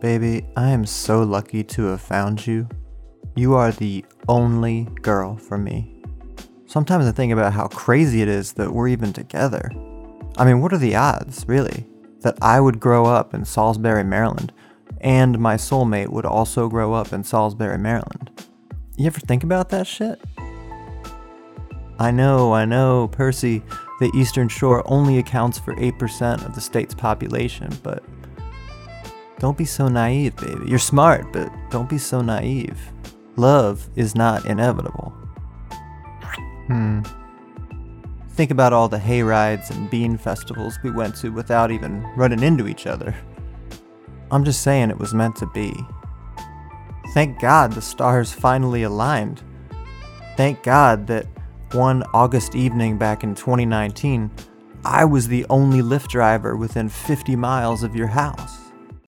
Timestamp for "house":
58.08-58.67